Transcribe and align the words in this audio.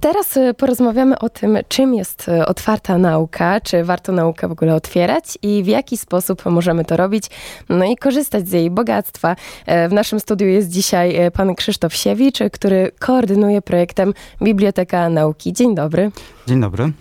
Teraz 0.00 0.36
y, 0.36 0.54
porozmawiamy 0.54 1.18
o 1.18 1.28
tym, 1.28 1.58
czym 1.68 1.94
jest 1.94 2.28
y, 2.28 2.46
otwarta 2.46 2.98
nauka, 2.98 3.60
czy 3.60 3.84
warto 3.84 4.12
naukę 4.12 4.48
w 4.48 4.52
ogóle 4.52 4.74
otwierać 4.74 5.38
i 5.42 5.62
w 5.62 5.66
jaki 5.66 5.96
sposób 5.96 6.46
możemy 6.46 6.84
to 6.84 6.96
robić, 6.96 7.24
no 7.68 7.84
i 7.84 7.96
korzystać 7.96 8.48
z 8.48 8.52
jej 8.52 8.70
bogactwa. 8.70 9.36
E, 9.66 9.88
w 9.88 9.92
naszym 9.92 10.20
studiu 10.20 10.46
jest 10.46 10.68
dzisiaj 10.68 11.16
e, 11.16 11.30
pan 11.30 11.54
Krzysztof 11.54 11.94
Siewicz, 11.94 12.38
który 12.52 12.90
koordynuje 12.98 13.62
projektem 13.62 14.14
Biblioteka 14.42 15.08
Nauki. 15.08 15.52
Dzień 15.52 15.74
dobry. 15.74 16.10
Dzień 16.46 16.60
dobry. 16.60 16.92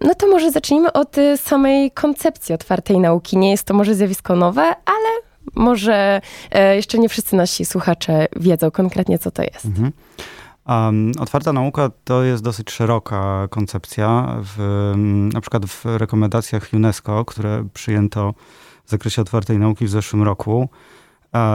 No 0.00 0.14
to 0.14 0.26
może 0.26 0.50
zacznijmy 0.50 0.92
od 0.92 1.18
y, 1.18 1.36
samej 1.36 1.90
koncepcji 1.90 2.54
otwartej 2.54 2.98
nauki. 2.98 3.38
Nie 3.38 3.50
jest 3.50 3.64
to 3.64 3.74
może 3.74 3.94
zjawisko 3.94 4.36
nowe, 4.36 4.62
ale 4.62 5.08
może 5.54 6.20
e, 6.50 6.76
jeszcze 6.76 6.98
nie 6.98 7.08
wszyscy 7.08 7.36
nasi 7.36 7.64
słuchacze 7.64 8.26
wiedzą 8.36 8.70
konkretnie, 8.70 9.18
co 9.18 9.30
to 9.30 9.42
jest. 9.42 9.64
Mhm. 9.64 9.92
Um, 10.66 11.12
otwarta 11.18 11.52
nauka 11.52 11.90
to 12.04 12.22
jest 12.22 12.42
dosyć 12.42 12.70
szeroka 12.70 13.48
koncepcja. 13.50 14.36
W, 14.42 14.92
na 15.32 15.40
przykład 15.40 15.66
w 15.66 15.84
rekomendacjach 15.84 16.68
UNESCO, 16.72 17.24
które 17.24 17.68
przyjęto 17.74 18.34
w 18.84 18.90
zakresie 18.90 19.22
otwartej 19.22 19.58
nauki 19.58 19.86
w 19.86 19.90
zeszłym 19.90 20.22
roku, 20.22 20.68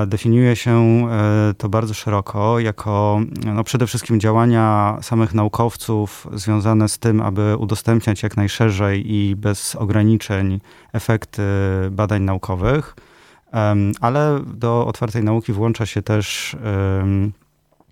definiuje 0.07 0.55
się 0.55 0.71
e, 1.11 1.53
to 1.57 1.69
bardzo 1.69 1.93
szeroko 1.93 2.59
jako 2.59 3.19
no, 3.45 3.63
przede 3.63 3.87
wszystkim 3.87 4.19
działania 4.19 4.97
samych 5.01 5.33
naukowców 5.33 6.27
związane 6.33 6.89
z 6.89 6.99
tym, 6.99 7.21
aby 7.21 7.57
udostępniać 7.57 8.23
jak 8.23 8.37
najszerzej 8.37 9.13
i 9.13 9.35
bez 9.35 9.75
ograniczeń 9.75 10.59
efekty 10.93 11.41
badań 11.91 12.21
naukowych, 12.23 12.95
ale 14.01 14.39
do 14.45 14.87
otwartej 14.87 15.23
nauki 15.23 15.53
włącza 15.53 15.85
się 15.85 16.01
też 16.01 16.55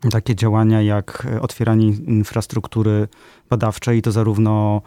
takie 0.09 0.35
działania 0.35 0.81
jak 0.81 1.27
otwieranie 1.41 1.87
infrastruktury 1.87 3.07
badawczej, 3.49 4.01
to 4.01 4.11
zarówno 4.11 4.81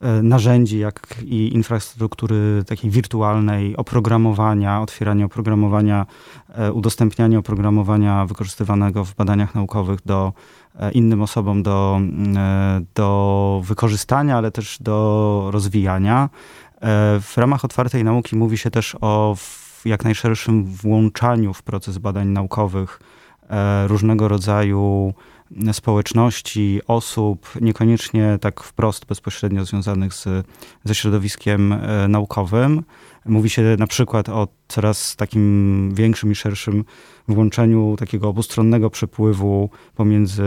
e, 0.00 0.22
narzędzi, 0.22 0.78
jak 0.78 1.16
i 1.24 1.54
infrastruktury 1.54 2.64
takiej 2.66 2.90
wirtualnej, 2.90 3.76
oprogramowania, 3.76 4.80
otwieranie 4.80 5.24
oprogramowania, 5.24 6.06
e, 6.48 6.72
udostępnianie 6.72 7.38
oprogramowania 7.38 8.26
wykorzystywanego 8.26 9.04
w 9.04 9.14
badaniach 9.14 9.54
naukowych 9.54 9.98
do 10.04 10.32
e, 10.74 10.92
innym 10.92 11.22
osobom 11.22 11.62
do, 11.62 12.00
do 12.94 13.60
wykorzystania, 13.64 14.36
ale 14.36 14.50
też 14.50 14.78
do 14.80 15.48
rozwijania. 15.52 16.28
W 17.20 17.32
ramach 17.36 17.64
otwartej 17.64 18.04
nauki 18.04 18.36
mówi 18.36 18.58
się 18.58 18.70
też 18.70 18.96
o 19.00 19.36
jak 19.84 20.04
najszerszym 20.04 20.64
włączaniu 20.64 21.54
w 21.54 21.62
proces 21.62 21.98
badań 21.98 22.28
naukowych 22.28 23.00
E, 23.00 23.23
różnego 23.88 24.28
rodzaju 24.28 25.14
społeczności, 25.72 26.80
osób, 26.86 27.48
niekoniecznie 27.60 28.38
tak 28.40 28.60
wprost 28.60 29.06
bezpośrednio 29.06 29.64
związanych 29.64 30.14
z, 30.14 30.46
ze 30.84 30.94
środowiskiem 30.94 31.72
e, 31.72 32.08
naukowym. 32.08 32.82
Mówi 33.26 33.50
się 33.50 33.76
na 33.78 33.86
przykład 33.86 34.28
o 34.28 34.48
coraz 34.68 35.16
takim 35.16 35.90
większym 35.94 36.32
i 36.32 36.34
szerszym 36.34 36.84
włączeniu 37.28 37.96
takiego 37.98 38.28
obustronnego 38.28 38.90
przepływu 38.90 39.70
pomiędzy 39.94 40.42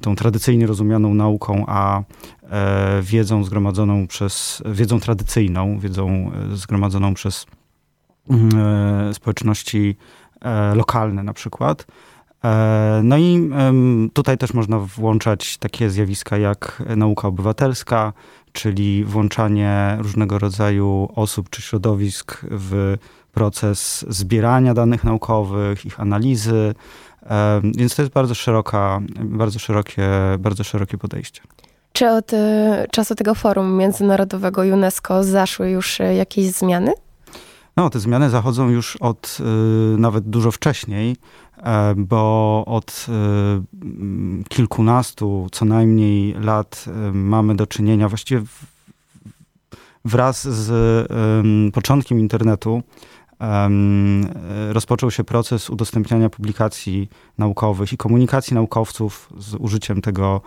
tą 0.00 0.16
tradycyjnie 0.16 0.66
rozumianą 0.66 1.14
nauką, 1.14 1.64
a 1.66 2.02
e, 2.42 3.02
wiedzą 3.02 3.44
zgromadzoną 3.44 4.06
przez, 4.06 4.62
wiedzą 4.66 5.00
tradycyjną, 5.00 5.78
wiedzą 5.78 6.30
zgromadzoną 6.54 7.14
przez 7.14 7.46
mm, 8.30 9.14
społeczności 9.14 9.96
lokalne 10.74 11.22
na 11.22 11.32
przykład. 11.32 11.86
E, 12.44 13.00
no 13.04 13.18
i 13.18 13.50
tutaj 14.12 14.38
też 14.38 14.54
można 14.54 14.78
włączać 14.78 15.56
takie 15.56 15.90
zjawiska 15.90 16.38
jak 16.38 16.82
nauka 16.96 17.28
obywatelska, 17.28 18.12
czyli 18.52 19.04
włączanie 19.04 19.96
różnego 20.00 20.38
rodzaju 20.38 21.08
osób 21.14 21.50
czy 21.50 21.62
środowisk 21.62 22.40
w 22.50 22.96
proces 23.32 24.04
zbierania 24.08 24.74
danych 24.74 25.04
naukowych, 25.04 25.86
ich 25.86 26.00
analizy. 26.00 26.74
E, 27.22 27.60
więc 27.76 27.96
to 27.96 28.02
jest 28.02 28.14
bardzo 28.14 28.34
szeroka, 28.34 29.00
bardzo 29.20 29.58
szerokie, 29.58 30.08
bardzo 30.38 30.64
szerokie 30.64 30.98
podejście. 30.98 31.42
Czy 31.92 32.08
od 32.08 32.32
e, 32.32 32.86
czasu 32.90 33.14
tego 33.14 33.34
forum 33.34 33.76
międzynarodowego 33.76 34.62
UNESCO 34.62 35.24
zaszły 35.24 35.70
już 35.70 35.98
jakieś 35.98 36.46
zmiany? 36.46 36.92
No, 37.76 37.90
te 37.90 38.00
zmiany 38.00 38.30
zachodzą 38.30 38.68
już 38.68 38.96
od 38.96 39.38
y, 39.40 39.98
nawet 39.98 40.24
dużo 40.24 40.50
wcześniej, 40.50 41.16
bo 41.96 42.64
od 42.66 43.06
y, 43.08 44.48
kilkunastu 44.48 45.46
co 45.52 45.64
najmniej 45.64 46.34
lat 46.40 46.84
y, 46.86 47.12
mamy 47.12 47.56
do 47.56 47.66
czynienia 47.66 48.08
właściwie 48.08 48.42
wraz 50.04 50.48
z 50.48 50.72
początkiem 51.72 52.18
internetu. 52.18 52.82
Rozpoczął 54.70 55.10
się 55.10 55.24
proces 55.24 55.70
udostępniania 55.70 56.30
publikacji 56.30 57.08
naukowych 57.38 57.92
i 57.92 57.96
komunikacji 57.96 58.54
naukowców 58.54 59.32
z 59.38 59.54
użyciem 59.54 60.00
tego, 60.00 60.40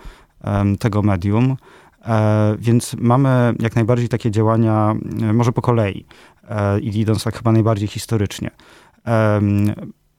tego 0.78 1.02
medium. 1.02 1.56
E, 2.08 2.56
więc 2.58 2.96
mamy 2.98 3.54
jak 3.60 3.74
najbardziej 3.74 4.08
takie 4.08 4.30
działania, 4.30 4.94
e, 5.22 5.32
może 5.32 5.52
po 5.52 5.62
kolei. 5.62 6.06
E, 6.48 6.80
i 6.80 7.00
idąc 7.00 7.24
tak 7.24 7.36
chyba 7.36 7.52
najbardziej 7.52 7.88
historycznie. 7.88 8.50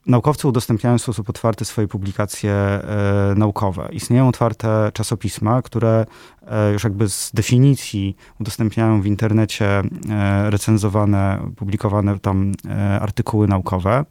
Naukowcy 0.09 0.47
udostępniają 0.47 0.97
w 0.97 1.01
sposób 1.01 1.29
otwarty 1.29 1.65
swoje 1.65 1.87
publikacje 1.87 2.51
e, 2.51 3.33
naukowe. 3.35 3.89
Istnieją 3.91 4.27
otwarte 4.27 4.91
czasopisma, 4.93 5.61
które 5.61 6.05
e, 6.47 6.71
już 6.71 6.83
jakby 6.83 7.09
z 7.09 7.31
definicji 7.33 8.15
udostępniają 8.39 9.01
w 9.01 9.05
internecie 9.05 9.81
recenzowane, 10.49 11.39
publikowane 11.55 12.19
tam 12.19 12.51
artykuły 13.01 13.47
naukowe. 13.47 14.05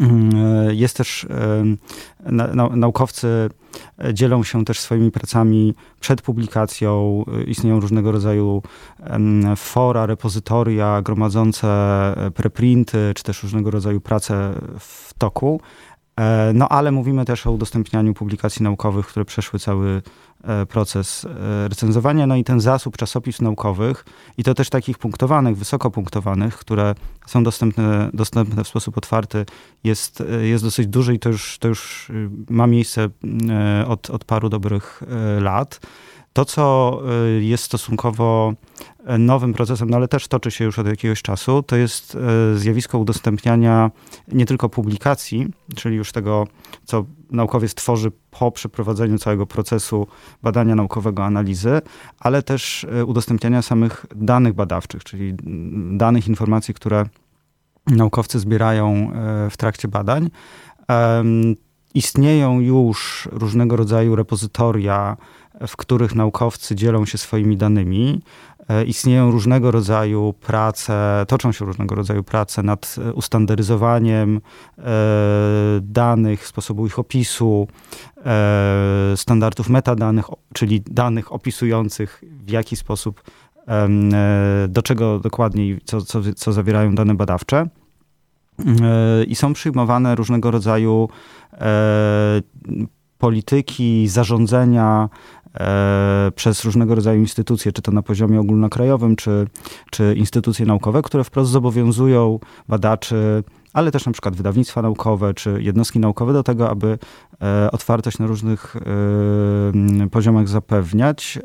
Mm, 0.00 0.30
jest 0.74 0.96
też, 0.96 1.26
naukowcy 2.76 3.50
dzielą 4.12 4.44
się 4.44 4.64
też 4.64 4.80
swoimi 4.80 5.10
pracami 5.10 5.74
przed 6.00 6.22
publikacją. 6.22 7.24
Istnieją 7.46 7.80
różnego 7.80 8.12
rodzaju 8.12 8.62
fora, 9.56 10.06
repozytoria 10.06 11.02
gromadzące 11.02 11.66
preprinty, 12.34 13.12
czy 13.14 13.22
też 13.22 13.42
różnego 13.42 13.70
rodzaju 13.70 14.00
prace 14.00 14.54
w 14.78 15.14
toku. 15.18 15.60
E, 16.20 16.52
no 16.54 16.68
ale 16.68 16.92
mówimy 16.92 17.24
też 17.24 17.46
o 17.46 17.52
udostępnianiu 17.52 18.14
publikacji 18.14 18.62
naukowych, 18.62 19.06
które 19.06 19.24
przeszły 19.24 19.58
cały 19.58 20.02
e, 20.44 20.66
proces 20.66 21.24
e, 21.24 21.68
recenzowania, 21.68 22.26
no 22.26 22.36
i 22.36 22.44
ten 22.44 22.60
zasób 22.60 22.96
czasopism 22.96 23.44
naukowych 23.44 24.04
i 24.38 24.44
to 24.44 24.54
też 24.54 24.70
takich 24.70 24.98
punktowanych, 24.98 25.56
wysoko 25.56 25.90
punktowanych, 25.90 26.56
które 26.56 26.94
są 27.26 27.42
dostępne, 27.42 28.10
dostępne 28.14 28.64
w 28.64 28.68
sposób 28.68 28.98
otwarty, 28.98 29.46
jest, 29.84 30.22
jest 30.42 30.64
dosyć 30.64 30.86
duży 30.86 31.14
i 31.14 31.18
to 31.18 31.28
już, 31.28 31.58
to 31.58 31.68
już 31.68 32.12
ma 32.50 32.66
miejsce 32.66 33.08
od, 33.86 34.10
od 34.10 34.24
paru 34.24 34.48
dobrych 34.48 35.02
lat. 35.40 35.80
To, 36.32 36.44
co 36.44 37.00
jest 37.40 37.64
stosunkowo 37.64 38.54
nowym 39.18 39.52
procesem, 39.52 39.90
no 39.90 39.96
ale 39.96 40.08
też 40.08 40.28
toczy 40.28 40.50
się 40.50 40.64
już 40.64 40.78
od 40.78 40.86
jakiegoś 40.86 41.22
czasu, 41.22 41.62
to 41.62 41.76
jest 41.76 42.18
e, 42.54 42.58
zjawisko 42.58 42.98
udostępniania 42.98 43.90
nie 44.28 44.46
tylko 44.46 44.68
publikacji, 44.68 45.46
czyli 45.76 45.96
już 45.96 46.12
tego, 46.12 46.46
co 46.84 47.04
naukowiec 47.30 47.74
tworzy 47.74 48.12
po 48.30 48.52
przeprowadzeniu 48.52 49.18
całego 49.18 49.46
procesu 49.46 50.06
badania 50.42 50.74
naukowego, 50.74 51.24
analizy, 51.24 51.80
ale 52.20 52.42
też 52.42 52.84
e, 52.84 53.04
udostępniania 53.04 53.62
samych 53.62 54.06
danych 54.16 54.52
badawczych, 54.52 55.04
czyli 55.04 55.34
danych, 55.92 56.28
informacji, 56.28 56.74
które 56.74 57.06
naukowcy 57.86 58.38
zbierają 58.38 59.12
e, 59.12 59.50
w 59.50 59.56
trakcie 59.56 59.88
badań. 59.88 60.30
Istnieją 61.94 62.60
już 62.60 63.28
różnego 63.32 63.76
rodzaju 63.76 64.16
repozytoria, 64.16 65.16
w 65.66 65.76
których 65.76 66.14
naukowcy 66.14 66.74
dzielą 66.74 67.06
się 67.06 67.18
swoimi 67.18 67.56
danymi. 67.56 68.20
E, 68.68 68.84
istnieją 68.84 69.30
różnego 69.30 69.70
rodzaju 69.70 70.34
prace, 70.40 71.24
toczą 71.28 71.52
się 71.52 71.64
różnego 71.64 71.94
rodzaju 71.94 72.22
prace 72.22 72.62
nad 72.62 72.96
e, 72.98 73.12
ustandaryzowaniem 73.12 74.40
e, 74.78 74.82
danych, 75.82 76.46
sposobu 76.46 76.86
ich 76.86 76.98
opisu, 76.98 77.68
standardów 79.16 79.68
metadanych, 79.68 80.24
czyli 80.54 80.82
danych 80.86 81.32
opisujących 81.32 82.24
w 82.46 82.50
jaki 82.50 82.76
sposób, 82.76 83.22
do 84.68 84.82
czego 84.82 85.18
dokładniej, 85.18 85.80
co, 85.84 86.00
co, 86.00 86.20
co 86.36 86.52
zawierają 86.52 86.94
dane 86.94 87.14
badawcze. 87.14 87.68
I 89.26 89.34
są 89.34 89.52
przyjmowane 89.52 90.14
różnego 90.14 90.50
rodzaju 90.50 91.08
polityki, 93.22 94.08
zarządzenia, 94.08 95.08
E, 95.60 96.32
przez 96.34 96.64
różnego 96.64 96.94
rodzaju 96.94 97.20
instytucje, 97.20 97.72
czy 97.72 97.82
to 97.82 97.92
na 97.92 98.02
poziomie 98.02 98.40
ogólnokrajowym, 98.40 99.16
czy, 99.16 99.46
czy 99.90 100.14
instytucje 100.16 100.66
naukowe, 100.66 101.02
które 101.02 101.24
wprost 101.24 101.50
zobowiązują 101.50 102.38
badaczy 102.68 103.44
ale 103.72 103.90
też 103.90 104.06
na 104.06 104.12
przykład 104.12 104.36
wydawnictwa 104.36 104.82
naukowe 104.82 105.34
czy 105.34 105.62
jednostki 105.62 105.98
naukowe 105.98 106.32
do 106.32 106.42
tego, 106.42 106.70
aby 106.70 106.98
otwartość 107.72 108.18
na 108.18 108.26
różnych 108.26 108.76
poziomach 110.10 110.48
zapewniać 110.48 111.38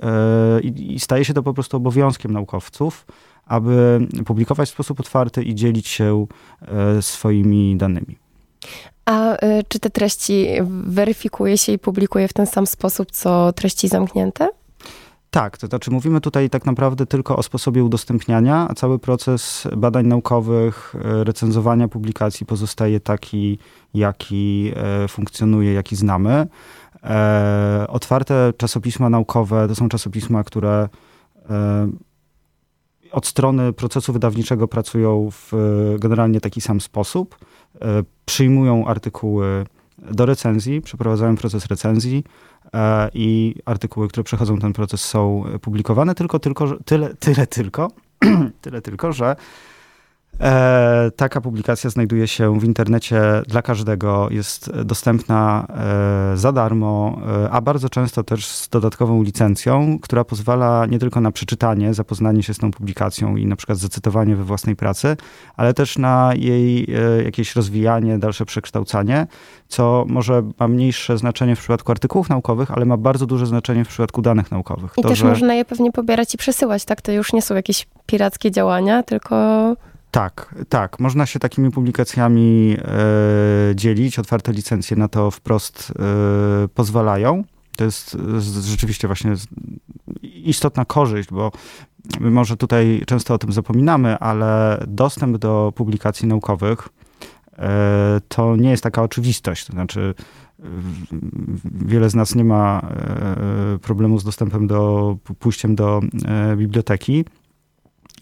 i 0.63 1.00
staje 1.00 1.25
się 1.25 1.33
to 1.33 1.44
po 1.44 1.53
prostu 1.53 1.77
obowiązkiem 1.77 2.31
naukowców, 2.31 3.06
aby 3.45 4.07
publikować 4.25 4.69
w 4.69 4.71
sposób 4.71 5.00
otwarty 5.00 5.44
i 5.44 5.56
dzielić 5.56 5.88
się 5.88 6.27
swoimi 7.01 7.77
danymi. 7.77 8.26
A 9.05 9.33
y, 9.33 9.37
czy 9.67 9.79
te 9.79 9.89
treści 9.89 10.47
weryfikuje 10.69 11.57
się 11.57 11.71
i 11.71 11.79
publikuje 11.79 12.27
w 12.27 12.33
ten 12.33 12.47
sam 12.47 12.67
sposób, 12.67 13.11
co 13.11 13.53
treści 13.53 13.87
zamknięte? 13.87 14.49
Tak, 15.29 15.57
to 15.57 15.67
znaczy 15.67 15.91
mówimy 15.91 16.21
tutaj 16.21 16.49
tak 16.49 16.65
naprawdę 16.65 17.05
tylko 17.05 17.35
o 17.35 17.43
sposobie 17.43 17.83
udostępniania, 17.83 18.67
a 18.69 18.73
cały 18.73 18.99
proces 18.99 19.67
badań 19.77 20.07
naukowych, 20.07 20.95
y, 20.95 21.23
recenzowania 21.23 21.87
publikacji 21.87 22.45
pozostaje 22.45 22.99
taki, 22.99 23.59
jaki 23.93 24.71
y, 25.05 25.07
funkcjonuje, 25.07 25.73
jaki 25.73 25.95
znamy. 25.95 26.47
E, 27.03 27.85
otwarte 27.89 28.53
czasopisma 28.57 29.09
naukowe 29.09 29.67
to 29.67 29.75
są 29.75 29.89
czasopisma, 29.89 30.43
które 30.43 30.89
od 33.12 33.27
strony 33.27 33.74
procesu 33.74 34.13
wydawniczego 34.13 34.68
pracują 34.68 35.30
w 35.31 35.54
generalnie 36.00 36.42
taki 36.42 36.62
sam 36.62 36.81
sposób. 36.81 37.38
E, 37.81 38.04
przyjmują 38.25 38.86
artykuły 38.88 39.65
do 39.98 40.25
recenzji, 40.25 40.81
przeprowadzają 40.81 41.36
proces 41.36 41.65
recenzji 41.65 42.24
e, 42.74 43.09
i 43.13 43.56
artykuły, 43.65 44.07
które 44.07 44.24
przechodzą 44.24 44.59
ten 44.59 44.74
proces 44.74 45.01
są 45.06 45.44
publikowane, 45.62 46.15
tylko, 46.15 46.39
tylko 46.39 46.77
tyle, 46.86 47.15
tyle 47.15 47.48
tylko, 47.48 47.92
tyle 48.62 48.81
tylko, 48.81 49.13
że 49.13 49.36
E, 50.42 51.12
taka 51.16 51.42
publikacja 51.42 51.89
znajduje 51.89 52.28
się 52.28 52.60
w 52.60 52.63
internecie 52.63 53.22
dla 53.48 53.62
każdego, 53.62 54.28
jest 54.31 54.72
dostępna 54.72 55.68
e, 56.34 56.38
za 56.38 56.51
darmo, 56.51 57.19
e, 57.45 57.50
a 57.51 57.62
bardzo 57.62 57.89
często 57.89 58.24
też 58.24 58.45
z 58.45 58.69
dodatkową 58.69 59.24
licencją, 59.24 60.00
która 60.01 60.24
pozwala 60.24 60.86
nie 60.86 61.00
tylko 61.00 61.22
na 61.22 61.31
przeczytanie, 61.31 61.94
zapoznanie 61.94 62.44
się 62.44 62.54
z 62.54 62.57
tą 62.57 62.72
publikacją 62.72 63.36
i 63.36 63.45
na 63.45 63.56
przykład 63.56 63.78
zacytowanie 63.78 64.36
we 64.36 64.44
własnej 64.44 64.75
pracy, 64.75 65.18
ale 65.56 65.74
też 65.74 65.98
na 65.98 66.31
jej 66.36 66.88
jakieś 67.25 67.56
rozwijanie, 67.56 68.19
dalsze 68.19 68.45
przekształcanie, 68.45 69.28
co 69.68 70.06
może 70.07 70.44
ma 70.60 70.68
mniejsze 70.68 71.18
znaczenie 71.18 71.56
w 71.56 71.60
przypadku 71.60 71.92
artykułów 71.92 72.30
naukowych, 72.30 72.72
ale 72.72 72.86
ma 72.86 72.98
bardzo 72.98 73.25
duże 73.25 73.45
znaczenie 73.45 73.86
w 73.86 73.88
przypadku 73.88 74.22
danych 74.22 74.51
naukowych. 74.51 74.92
I 74.98 75.01
to, 75.01 75.10
też 75.10 75.19
że... 75.19 75.25
można 75.25 75.54
je 75.54 75.66
pewnie 75.66 75.92
pobierać 75.92 76.34
i 76.34 76.38
przesyłać, 76.38 76.86
tak? 76.86 77.01
To 77.01 77.12
już 77.12 77.34
nie 77.34 77.42
są 77.42 77.56
jakieś 77.56 77.88
pirackie 78.06 78.51
działania, 78.51 79.04
tylko 79.04 79.36
tak, 80.17 80.55
tak. 80.69 80.99
Można 80.99 81.25
się 81.25 81.39
takimi 81.39 81.71
publikacjami 81.71 82.77
e, 82.79 83.75
dzielić. 83.75 84.19
Otwarte 84.19 84.51
licencje 84.51 84.97
na 84.97 85.07
to 85.07 85.31
wprost 85.31 85.93
e, 85.99 86.67
pozwalają. 86.67 87.43
To 87.75 87.83
jest 87.83 88.17
rzeczywiście 88.61 89.07
właśnie 89.07 89.33
istotna 90.21 90.85
korzyść, 90.85 91.29
bo 91.29 91.51
my 92.19 92.31
może 92.31 92.57
tutaj 92.57 93.03
często 93.07 93.33
o 93.33 93.37
tym 93.37 93.51
zapominamy, 93.51 94.19
ale 94.19 94.83
dostęp 94.87 95.37
do 95.37 95.73
publikacji 95.75 96.27
naukowych 96.27 96.89
e, 97.57 98.21
to 98.27 98.55
nie 98.55 98.69
jest 98.69 98.83
taka 98.83 99.03
oczywistość. 99.03 99.65
To 99.65 99.73
znaczy, 99.73 100.13
wiele 101.63 102.09
z 102.09 102.15
nas 102.15 102.35
nie 102.35 102.43
ma 102.43 102.81
problemu 103.81 104.19
z 104.19 104.23
dostępem 104.23 104.67
do 104.67 105.17
pójściem 105.39 105.75
do 105.75 106.01
biblioteki. 106.57 107.25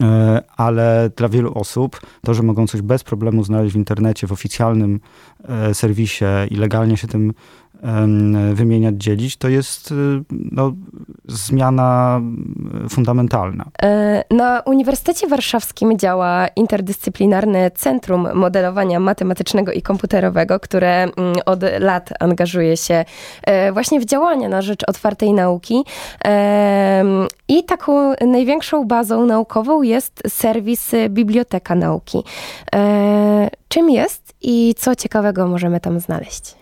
E, 0.02 0.42
ale 0.56 1.10
dla 1.16 1.28
wielu 1.28 1.54
osób 1.54 2.00
to, 2.22 2.34
że 2.34 2.42
mogą 2.42 2.66
coś 2.66 2.82
bez 2.82 3.04
problemu 3.04 3.44
znaleźć 3.44 3.74
w 3.74 3.76
internecie, 3.76 4.26
w 4.26 4.32
oficjalnym 4.32 5.00
e, 5.44 5.74
serwisie 5.74 6.24
i 6.50 6.56
legalnie 6.56 6.96
się 6.96 7.08
tym 7.08 7.34
wymieniać, 8.54 8.94
dzielić, 8.96 9.36
to 9.36 9.48
jest 9.48 9.92
y, 9.92 9.94
no, 10.30 10.72
zmiana 11.28 12.20
fundamentalna. 12.88 13.64
E, 13.82 14.24
na 14.30 14.62
Uniwersytecie 14.66 15.26
Warszawskim 15.26 15.98
działa 15.98 16.48
interdyscyplinarne 16.48 17.70
Centrum 17.70 18.28
Modelowania 18.34 19.00
Matematycznego 19.00 19.72
i 19.72 19.82
Komputerowego, 19.82 20.60
które 20.60 21.02
mm, 21.02 21.12
od 21.46 21.60
lat 21.80 22.10
angażuje 22.20 22.76
się 22.76 23.04
e, 23.42 23.72
właśnie 23.72 24.00
w 24.00 24.04
działania 24.04 24.48
na 24.48 24.62
rzecz 24.62 24.88
otwartej 24.88 25.32
nauki. 25.32 25.84
I 27.48 27.64
taką 27.64 28.12
największą 28.26 28.84
bazą 28.84 29.26
naukową 29.26 29.82
jest 29.82 30.22
serwis 30.28 30.92
Biblioteka 31.08 31.74
Nauki. 31.74 32.24
E, 32.74 33.50
czym 33.68 33.90
jest 33.90 34.34
i 34.42 34.74
co 34.78 34.94
ciekawego 34.94 35.46
możemy 35.46 35.80
tam 35.80 36.00
znaleźć? 36.00 36.56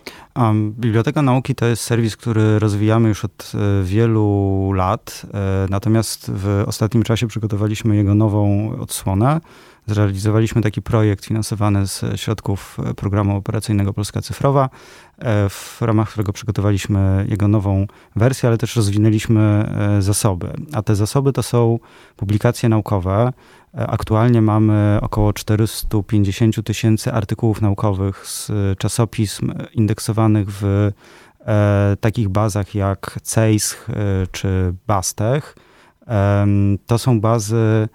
Biblioteka 0.54 1.22
Nauki 1.22 1.54
to 1.54 1.66
jest 1.66 1.82
serwis, 1.82 2.16
który 2.16 2.58
rozwijamy 2.58 3.08
już 3.08 3.24
od 3.24 3.52
e, 3.54 3.84
wielu 3.84 4.72
lat, 4.72 5.22
e, 5.34 5.66
natomiast 5.70 6.30
w 6.34 6.64
ostatnim 6.66 7.02
czasie 7.02 7.26
przygotowaliśmy 7.26 7.96
jego 7.96 8.14
nową 8.14 8.70
odsłonę. 8.80 9.40
Zrealizowaliśmy 9.86 10.62
taki 10.62 10.82
projekt 10.82 11.24
finansowany 11.24 11.86
z 11.86 12.04
środków 12.16 12.78
programu 12.96 13.36
operacyjnego 13.36 13.92
Polska 13.92 14.20
Cyfrowa, 14.22 14.70
e, 15.18 15.48
w 15.48 15.78
ramach 15.80 16.10
którego 16.10 16.32
przygotowaliśmy 16.32 17.26
jego 17.28 17.48
nową 17.48 17.86
wersję, 18.16 18.48
ale 18.48 18.58
też 18.58 18.76
rozwinęliśmy 18.76 19.70
zasoby. 19.98 20.52
A 20.72 20.82
te 20.82 20.96
zasoby 20.96 21.32
to 21.32 21.42
są 21.42 21.78
publikacje 22.16 22.68
naukowe, 22.68 23.32
Aktualnie 23.76 24.42
mamy 24.42 24.98
około 25.02 25.32
450 25.32 26.62
tysięcy 26.62 27.12
artykułów 27.12 27.62
naukowych 27.62 28.26
z 28.26 28.52
czasopism 28.78 29.52
indeksowanych 29.72 30.48
w 30.50 30.90
e, 31.46 31.96
takich 32.00 32.28
bazach 32.28 32.74
jak 32.74 33.18
CEISH 33.22 33.86
e, 33.88 33.94
czy 34.32 34.74
BASTECH. 34.86 35.56
E, 36.06 36.46
to 36.86 36.98
są 36.98 37.20
bazy, 37.20 37.56
e, 37.56 37.88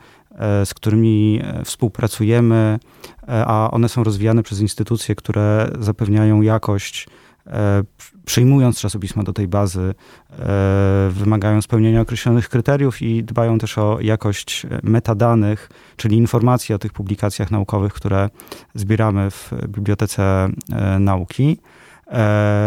z 0.66 0.74
którymi 0.74 1.42
e, 1.44 1.66
współpracujemy, 1.66 2.80
e, 3.28 3.46
a 3.46 3.72
one 3.72 3.90
są 3.90 4.04
rozwijane 4.04 4.44
przez 4.44 4.60
instytucje, 4.60 5.16
które 5.16 5.72
zapewniają 5.80 6.42
jakość 6.42 7.08
E, 7.50 7.84
przyjmując 8.26 8.80
czasopisma 8.80 9.24
do 9.24 9.34
tej 9.34 9.48
bazy, 9.48 9.94
e, 10.32 11.10
wymagają 11.12 11.62
spełnienia 11.62 12.02
określonych 12.02 12.50
kryteriów 12.50 13.02
i 13.02 13.24
dbają 13.24 13.58
też 13.58 13.78
o 13.78 13.98
jakość 14.02 14.66
metadanych, 14.84 15.70
czyli 15.98 16.18
informacji 16.18 16.76
o 16.76 16.80
tych 16.80 16.94
publikacjach 16.94 17.52
naukowych, 17.52 17.94
które 17.94 18.30
zbieramy 18.76 19.32
w 19.32 19.52
Bibliotece 19.68 20.50
e, 20.72 21.00
Nauki. 21.00 21.58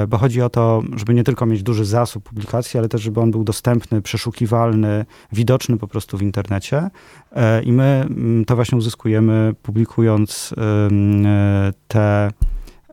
Bo 0.08 0.18
chodzi 0.18 0.42
o 0.42 0.50
to, 0.50 0.82
żeby 0.96 1.14
nie 1.14 1.24
tylko 1.24 1.46
mieć 1.46 1.62
duży 1.62 1.84
zasób 1.84 2.24
publikacji, 2.24 2.78
ale 2.78 2.88
też, 2.88 3.02
żeby 3.02 3.20
on 3.20 3.30
był 3.30 3.44
dostępny, 3.44 4.02
przeszukiwalny, 4.02 5.04
widoczny 5.32 5.76
po 5.76 5.88
prostu 5.88 6.18
w 6.18 6.22
internecie. 6.22 6.90
I 7.64 7.72
my 7.72 8.06
mm, 8.10 8.44
to 8.44 8.56
właśnie 8.56 8.78
uzyskujemy, 8.78 9.54
publikując 9.62 10.54
te 11.88 12.30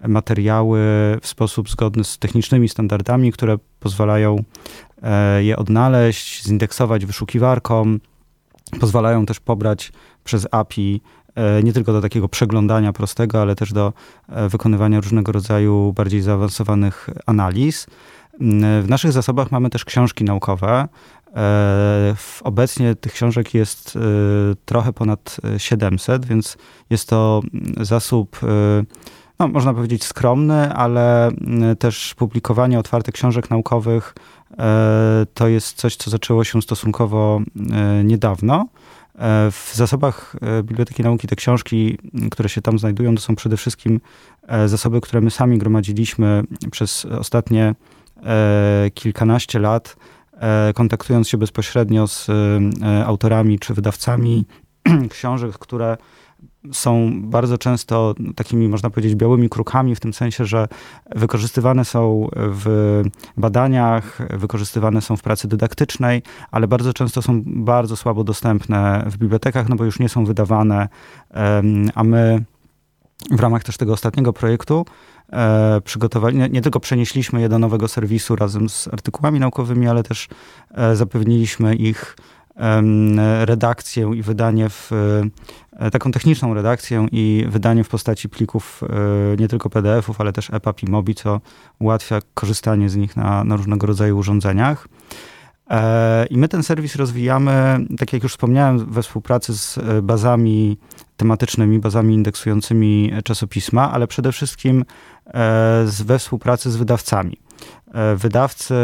materiały 0.08 0.80
w 1.22 1.28
sposób 1.28 1.70
zgodny 1.70 2.04
z 2.04 2.18
technicznymi 2.18 2.70
standardami, 2.70 3.32
które 3.32 3.58
pozwalają 3.80 4.44
e, 5.04 5.44
je 5.44 5.58
odnaleźć, 5.58 6.44
zindeksować 6.44 7.06
wyszukiwarką, 7.06 7.98
pozwalają 8.80 9.26
też 9.26 9.40
pobrać 9.40 9.92
przez 10.24 10.48
API 10.52 11.02
e, 11.28 11.29
nie 11.64 11.74
tylko 11.74 11.94
do 11.94 12.02
takiego 12.02 12.30
przeglądania 12.30 12.94
prostego, 12.94 13.42
ale 13.42 13.56
też 13.56 13.74
do 13.74 13.94
e, 14.30 14.50
wykonywania 14.50 15.00
różnego 15.00 15.32
rodzaju 15.32 15.94
bardziej 15.94 16.22
zaawansowanych 16.22 17.10
analiz. 17.26 17.88
Mm, 18.40 18.84
w 18.84 18.90
naszych 18.90 19.12
zasobach 19.12 19.52
mamy 19.52 19.70
też 19.70 19.86
książki 19.86 20.24
naukowe. 20.24 20.88
Obecnie 22.44 22.96
tych 22.96 23.14
książek 23.14 23.54
jest 23.54 23.98
trochę 24.66 24.94
ponad 24.94 25.38
700, 25.58 26.26
więc 26.26 26.58
jest 26.90 27.10
to 27.10 27.42
zasób 27.82 28.40
no, 29.40 29.48
można 29.48 29.74
powiedzieć 29.74 30.04
skromny, 30.04 30.74
ale 30.74 31.28
mm, 31.28 31.76
też 31.76 32.16
publikowanie 32.16 32.80
otwartych 32.80 33.14
książek 33.14 33.50
naukowych 33.50 34.16
e, 34.58 35.26
to 35.34 35.48
jest 35.48 35.78
coś, 35.78 35.96
co 35.96 36.10
zaczęło 36.10 36.44
się 36.44 36.62
stosunkowo 36.62 37.42
e, 37.72 38.04
niedawno. 38.04 38.68
E, 39.20 39.52
w 39.52 39.72
zasobach 39.76 40.36
Biblioteki 40.64 41.04
Nauki 41.04 41.28
te 41.28 41.36
książki, 41.36 41.98
które 42.32 42.50
się 42.50 42.62
tam 42.62 42.80
znajdują, 42.80 43.16
to 43.16 43.22
są 43.22 43.36
przede 43.36 43.58
wszystkim 43.58 44.02
zasoby, 44.66 45.02
które 45.02 45.22
my 45.22 45.32
sami 45.32 45.58
gromadziliśmy 45.58 46.44
przez 46.72 47.06
ostatnie 47.06 47.76
kilkanaście 48.94 49.60
lat, 49.60 49.96
kontaktując 50.76 51.30
się 51.30 51.38
bezpośrednio 51.38 52.08
z 52.08 52.28
autorami 53.06 53.60
czy 53.60 53.74
wydawcami 53.74 54.46
książek, 55.10 55.58
które 55.58 55.98
są 56.72 57.22
bardzo 57.24 57.58
często 57.58 58.16
takimi, 58.36 58.68
można 58.68 58.90
powiedzieć, 58.90 59.16
białymi 59.16 59.50
krukami, 59.50 59.96
w 59.96 60.00
tym 60.00 60.14
sensie, 60.14 60.46
że 60.46 60.68
wykorzystywane 61.16 61.86
są 61.86 62.30
w 62.36 63.04
badaniach, 63.38 64.20
wykorzystywane 64.30 65.02
są 65.02 65.18
w 65.18 65.22
pracy 65.22 65.48
dydaktycznej, 65.48 66.22
ale 66.52 66.68
bardzo 66.68 66.94
często 66.94 67.22
są 67.22 67.42
bardzo 67.46 67.96
słabo 67.96 68.24
dostępne 68.24 69.06
w 69.08 69.18
bibliotekach, 69.18 69.70
no 69.70 69.76
bo 69.76 69.86
już 69.86 70.00
nie 70.00 70.10
są 70.10 70.26
wydawane, 70.26 70.88
a 71.96 72.04
my 72.04 72.44
w 73.32 73.40
ramach 73.40 73.64
też 73.64 73.78
tego 73.78 73.94
ostatniego 73.94 74.34
projektu 74.34 74.86
e, 75.30 75.82
przygotowali, 75.82 76.38
nie, 76.38 76.50
nie, 76.50 76.62
tylko 76.62 76.80
przenieśliśmy 76.80 77.42
je 77.42 77.50
do 77.50 77.60
nowego 77.60 77.88
serwisu 77.88 78.36
razem 78.36 78.70
z 78.70 78.88
artykułami 78.88 79.40
naukowymi, 79.40 79.88
ale 79.88 80.04
też 80.04 80.28
e, 80.72 80.96
zapewniliśmy 80.96 81.76
ich 81.76 82.16
redakcję 83.46 84.12
i 84.16 84.22
wydanie 84.22 84.70
w 84.70 84.92
e, 85.80 85.92
taką 85.92 86.12
techniczną 86.12 86.54
redakcję 86.54 87.08
i 87.12 87.46
wydanie 87.50 87.84
w 87.84 87.90
postaci 87.90 88.30
plików 88.30 88.82
e, 88.84 89.36
nie 89.38 89.48
tylko 89.48 89.70
PDF-ów, 89.70 90.22
ale 90.22 90.34
też 90.34 90.50
EPUB 90.50 90.84
i 90.84 90.90
MOBI, 90.90 91.16
co 91.16 91.42
ułatwia 91.80 92.20
korzystanie 92.34 92.90
z 92.90 92.96
nich 92.96 93.18
na, 93.18 93.44
na 93.44 93.56
różnego 93.56 93.88
rodzaju 93.88 94.18
urządzeniach. 94.18 94.88
E, 95.70 96.26
I 96.26 96.38
my 96.38 96.48
ten 96.48 96.64
serwis 96.64 96.96
rozwijamy, 96.96 97.80
tak 97.98 98.14
jak 98.14 98.24
już 98.24 98.32
wspomniałem, 98.32 98.92
we 98.92 99.04
współpracy 99.04 99.54
z 99.54 99.80
bazami 100.02 100.78
tematycznymi, 101.18 101.80
bazami 101.80 102.14
indeksującymi 102.14 103.12
czasopisma, 103.24 103.92
ale 103.92 104.08
przede 104.08 104.32
wszystkim 104.32 104.86
we 106.06 106.20
współpracy 106.20 106.72
z 106.72 106.76
wydawcami. 106.76 107.38
E, 107.94 108.16
wydawcy 108.16 108.76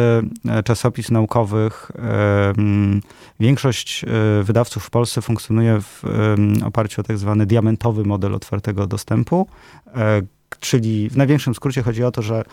e, 0.50 0.64
czasopism 0.64 1.14
naukowych, 1.14 1.92
e, 1.96 2.54
większość 3.40 4.06
wydawców 4.44 4.84
w 4.84 4.90
Polsce 4.90 5.22
funkcjonuje 5.22 5.82
w 5.82 6.04
oparciu 6.66 7.02
o 7.02 7.04
tak 7.04 7.18
zwany 7.18 7.46
diamentowy 7.46 8.04
model 8.04 8.36
otwartego 8.36 8.88
dostępu, 8.88 9.48
czyli 10.60 11.10
w 11.10 11.18
największym 11.18 11.56
skrócie 11.56 11.82
chodzi 11.82 12.04
o 12.04 12.12
to, 12.12 12.22
że 12.22 12.44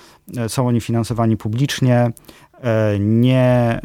są 0.48 0.68
oni 0.68 0.80
finansowani 0.80 1.36
publicznie, 1.36 2.10
nie, 3.00 3.80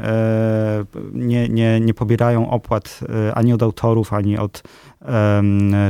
nie, 1.13 1.49
nie, 1.49 1.79
nie 1.79 1.93
pobierają 1.93 2.49
opłat 2.49 2.99
ani 3.33 3.53
od 3.53 3.63
autorów, 3.63 4.13
ani 4.13 4.37
od 4.37 4.63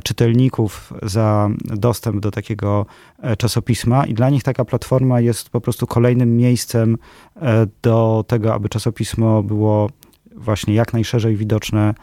czytelników 0.03 0.93
za 1.03 1.49
dostęp 1.65 2.19
do 2.19 2.31
takiego 2.31 2.85
e, 3.21 3.37
czasopisma 3.37 4.05
i 4.05 4.13
dla 4.13 4.29
nich 4.29 4.43
taka 4.43 4.65
platforma 4.65 5.19
jest 5.19 5.49
po 5.49 5.61
prostu 5.61 5.87
kolejnym 5.87 6.37
miejscem 6.37 6.97
e, 7.35 7.67
do 7.81 8.25
tego, 8.27 8.53
aby 8.53 8.69
czasopismo 8.69 9.43
było 9.43 9.89
właśnie 10.35 10.73
jak 10.73 10.93
najszerzej 10.93 11.35
widoczne 11.35 11.89
e, 11.89 11.93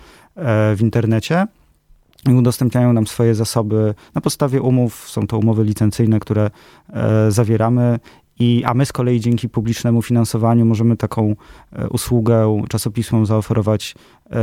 w 0.77 0.81
internecie 0.81 1.47
i 2.29 2.35
udostępniają 2.35 2.93
nam 2.93 3.07
swoje 3.07 3.35
zasoby 3.35 3.95
na 4.15 4.21
podstawie 4.21 4.63
umów. 4.63 5.09
Są 5.09 5.27
to 5.27 5.39
umowy 5.39 5.65
licencyjne, 5.65 6.21
które 6.21 6.51
zawieramy. 7.29 7.99
I, 8.39 8.63
a 8.67 8.75
my 8.75 8.87
z 8.87 8.93
kolei 8.93 9.21
dzięki 9.21 9.49
publicznemu 9.49 10.03
finansowaniu 10.03 10.65
możemy 10.65 10.97
taką 10.97 11.37
usługę 11.91 12.63
czasopismom 12.69 13.27
zaoferować 13.27 13.95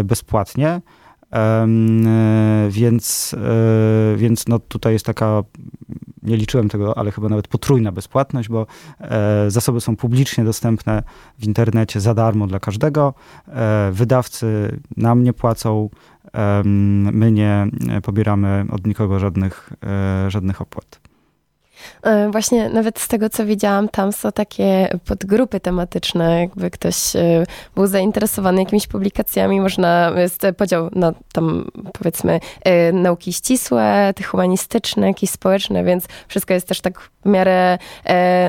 bezpłatnie. 0.03 0.81
E, 1.33 1.67
więc, 2.69 3.35
e, 4.13 4.17
więc 4.17 4.47
no 4.47 4.59
tutaj 4.59 4.93
jest 4.93 5.05
taka, 5.05 5.43
nie 6.23 6.37
liczyłem 6.37 6.69
tego, 6.69 6.97
ale 6.97 7.11
chyba 7.11 7.29
nawet 7.29 7.47
potrójna 7.47 7.91
bezpłatność, 7.91 8.49
bo 8.49 8.67
e, 8.99 9.45
zasoby 9.51 9.81
są 9.81 9.95
publicznie 9.95 10.43
dostępne 10.43 11.03
w 11.39 11.43
internecie 11.43 11.99
za 11.99 12.13
darmo 12.13 12.47
dla 12.47 12.59
każdego. 12.59 13.13
Wydawcy 13.91 14.79
nam 14.97 15.23
nie 15.23 15.33
płacą, 15.33 15.89
my 17.11 17.31
nie 17.31 17.67
pobieramy 18.03 18.65
od 18.71 18.87
nikogo 18.87 19.19
żadnych, 19.19 19.73
żadnych 20.27 20.61
opłat. 20.61 21.10
E, 22.03 22.31
właśnie 22.31 22.69
nawet 22.69 22.99
z 22.99 23.07
tego, 23.07 23.29
co 23.29 23.45
widziałam, 23.45 23.89
tam 23.89 24.13
są 24.13 24.31
takie 24.31 24.97
podgrupy 25.05 25.59
tematyczne, 25.59 26.39
jakby 26.39 26.71
ktoś 26.71 27.15
e, 27.15 27.43
był 27.75 27.87
zainteresowany 27.87 28.61
jakimiś 28.61 28.87
publikacjami, 28.87 29.61
można, 29.61 30.11
jest 30.17 30.41
podział 30.57 30.89
na 30.95 31.13
tam 31.33 31.71
powiedzmy 31.93 32.39
e, 32.63 32.91
nauki 32.91 33.33
ścisłe, 33.33 34.13
te 34.15 34.23
humanistyczne, 34.23 35.07
jakieś 35.07 35.29
społeczne, 35.29 35.83
więc 35.83 36.05
wszystko 36.27 36.53
jest 36.53 36.67
też 36.67 36.81
tak 36.81 36.99
w 36.99 37.09
miarę, 37.25 37.77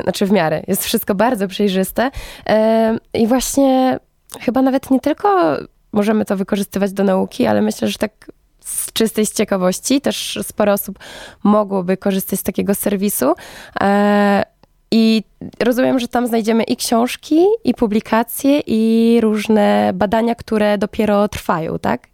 znaczy 0.02 0.26
w 0.26 0.30
miarę, 0.30 0.62
jest 0.68 0.84
wszystko 0.84 1.14
bardzo 1.14 1.48
przejrzyste. 1.48 2.10
I 3.14 3.26
właśnie 3.26 3.98
chyba 4.40 4.62
nawet 4.62 4.90
nie 4.90 5.00
tylko 5.00 5.56
możemy 5.92 6.24
to 6.24 6.36
wykorzystywać 6.36 6.92
do 6.92 7.04
nauki, 7.04 7.46
ale 7.46 7.62
myślę, 7.62 7.88
że 7.88 7.98
tak 7.98 8.12
z 8.64 8.92
czystej 8.92 9.26
z 9.26 9.32
ciekawości. 9.32 10.00
Też 10.00 10.38
sporo 10.42 10.72
osób 10.72 10.98
mogłoby 11.42 11.96
korzystać 11.96 12.40
z 12.40 12.42
takiego 12.42 12.74
serwisu. 12.74 13.34
E, 13.80 14.44
I 14.90 15.22
rozumiem, 15.60 15.98
że 15.98 16.08
tam 16.08 16.26
znajdziemy 16.26 16.62
i 16.62 16.76
książki, 16.76 17.46
i 17.64 17.74
publikacje, 17.74 18.60
i 18.66 19.18
różne 19.22 19.92
badania, 19.94 20.34
które 20.34 20.78
dopiero 20.78 21.28
trwają, 21.28 21.78
tak? 21.78 22.12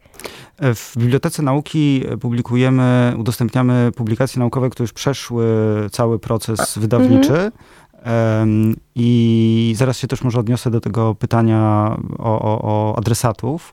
W 0.60 0.96
Bibliotece 0.96 1.42
Nauki 1.42 2.04
publikujemy, 2.20 3.14
udostępniamy 3.18 3.92
publikacje 3.96 4.40
naukowe, 4.40 4.70
które 4.70 4.84
już 4.84 4.92
przeszły 4.92 5.46
cały 5.92 6.18
proces 6.18 6.78
wydawniczy. 6.78 7.32
Mhm. 7.32 8.76
I 8.94 9.74
zaraz 9.76 9.98
się 9.98 10.06
też 10.06 10.22
może 10.22 10.38
odniosę 10.40 10.70
do 10.70 10.80
tego 10.80 11.14
pytania 11.14 11.96
o, 12.18 12.40
o, 12.40 12.60
o 12.62 12.98
adresatów. 12.98 13.72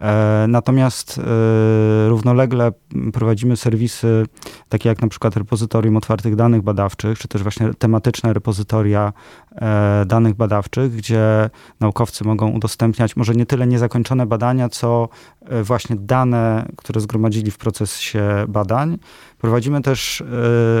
E, 0.00 0.44
natomiast 0.48 1.18
e, 1.18 1.22
równolegle 2.08 2.72
prowadzimy 3.12 3.56
serwisy 3.56 4.26
takie 4.68 4.88
jak 4.88 5.02
na 5.02 5.08
przykład 5.08 5.36
repozytorium 5.36 5.96
otwartych 5.96 6.36
danych 6.36 6.62
badawczych, 6.62 7.18
czy 7.18 7.28
też 7.28 7.42
właśnie 7.42 7.74
tematyczne 7.74 8.32
repozytoria 8.32 9.12
e, 9.54 10.04
danych 10.06 10.34
badawczych, 10.34 10.96
gdzie 10.96 11.50
naukowcy 11.80 12.24
mogą 12.24 12.50
udostępniać 12.50 13.16
może 13.16 13.34
nie 13.34 13.46
tyle 13.46 13.66
niezakończone 13.66 14.26
badania, 14.26 14.68
co 14.68 15.08
właśnie 15.62 15.96
dane, 15.96 16.66
które 16.76 17.00
zgromadzili 17.00 17.50
w 17.50 17.58
procesie 17.58 18.44
badań. 18.48 18.98
Prowadzimy 19.38 19.82
też 19.82 20.22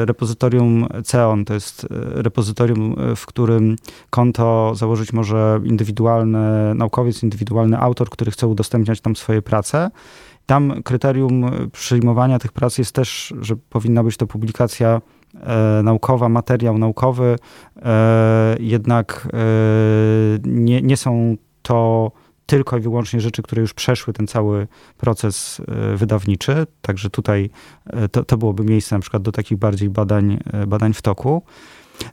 repozytorium 0.04 0.86
CEON, 1.04 1.44
to 1.44 1.54
jest 1.54 1.86
repozytorium, 2.14 2.96
w 3.16 3.26
którym 3.26 3.76
konto 4.10 4.72
założyć 4.74 5.12
może 5.12 5.60
indywidualny 5.64 6.74
naukowiec, 6.74 7.22
indywidualny 7.22 7.78
autor, 7.78 8.10
który 8.10 8.30
chce 8.30 8.46
udostępniać 8.46 9.00
tam 9.00 9.16
swoje 9.16 9.42
prace. 9.42 9.90
Tam 10.48 10.82
kryterium 10.82 11.50
przyjmowania 11.72 12.38
tych 12.38 12.52
prac 12.52 12.78
jest 12.78 12.94
też, 12.94 13.34
że 13.40 13.56
powinna 13.56 14.04
być 14.04 14.16
to 14.16 14.26
publikacja 14.26 15.00
e, 15.34 15.80
naukowa, 15.82 16.28
materiał 16.28 16.78
naukowy, 16.78 17.36
e, 17.76 18.56
jednak 18.60 19.28
e, 19.32 19.38
nie, 20.44 20.82
nie 20.82 20.96
są 20.96 21.36
to 21.62 22.12
tylko 22.48 22.76
i 22.76 22.80
wyłącznie 22.80 23.20
rzeczy, 23.20 23.42
które 23.42 23.62
już 23.62 23.74
przeszły 23.74 24.12
ten 24.12 24.26
cały 24.26 24.66
proces 24.96 25.60
e, 25.60 25.96
wydawniczy. 25.96 26.66
Także 26.82 27.10
tutaj 27.10 27.50
e, 27.86 28.08
to, 28.08 28.24
to 28.24 28.36
byłoby 28.36 28.64
miejsce 28.64 28.94
na 28.96 29.00
przykład 29.00 29.22
do 29.22 29.32
takich 29.32 29.58
bardziej 29.58 29.90
badań, 29.90 30.38
e, 30.52 30.66
badań 30.66 30.94
w 30.94 31.02
toku. 31.02 31.42